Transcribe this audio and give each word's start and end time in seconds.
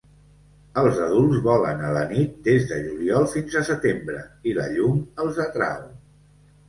Els 0.83 1.01
adults 1.07 1.41
volen 1.47 1.83
a 1.89 1.91
la 1.97 2.01
nit 2.13 2.33
des 2.49 2.65
de 2.71 2.79
juliol 2.87 3.29
fins 3.37 3.59
a 3.61 3.65
setembre 3.71 4.25
i 4.53 4.57
la 4.61 4.67
llum 4.75 4.99
els 5.27 5.43
atrau. 5.45 5.87